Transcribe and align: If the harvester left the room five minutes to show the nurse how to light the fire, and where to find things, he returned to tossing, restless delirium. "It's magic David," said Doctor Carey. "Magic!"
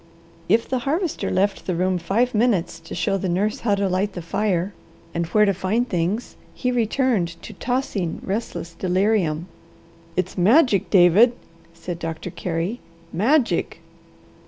If 0.49 0.67
the 0.67 0.79
harvester 0.79 1.29
left 1.29 1.67
the 1.67 1.75
room 1.75 1.99
five 1.99 2.33
minutes 2.33 2.79
to 2.79 2.95
show 2.95 3.17
the 3.19 3.29
nurse 3.29 3.59
how 3.59 3.75
to 3.75 3.87
light 3.87 4.13
the 4.13 4.23
fire, 4.23 4.73
and 5.13 5.27
where 5.27 5.45
to 5.45 5.53
find 5.53 5.87
things, 5.87 6.37
he 6.55 6.71
returned 6.71 7.39
to 7.43 7.53
tossing, 7.53 8.19
restless 8.25 8.73
delirium. 8.73 9.45
"It's 10.15 10.39
magic 10.39 10.89
David," 10.89 11.33
said 11.75 11.99
Doctor 11.99 12.31
Carey. 12.31 12.79
"Magic!" 13.13 13.79